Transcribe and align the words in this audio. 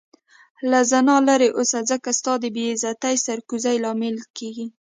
له 0.69 0.79
زنا 0.91 1.17
لرې 1.27 1.49
اوسه 1.57 1.79
ځکه 1.91 2.09
ستا 2.19 2.33
د 2.39 2.45
بی 2.55 2.63
عزتي 2.73 3.15
سر 3.25 3.39
کوزي 3.49 3.77
لامل 3.83 4.15
کيږې 4.37 4.67